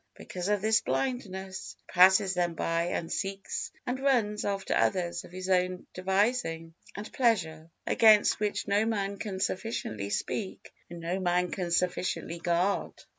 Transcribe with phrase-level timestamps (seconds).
[0.15, 5.31] because of his blindness, he passes them by and seeks and runs after others of
[5.31, 11.51] his own devising and pleasure, against which no man can sufficiently speak and no man
[11.51, 12.93] can sufficiently guard.